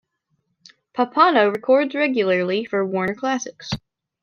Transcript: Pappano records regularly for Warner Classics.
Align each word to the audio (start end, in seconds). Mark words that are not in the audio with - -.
Pappano 0.95 1.53
records 1.53 1.93
regularly 1.93 2.65
for 2.65 2.83
Warner 2.83 3.13
Classics. 3.13 3.69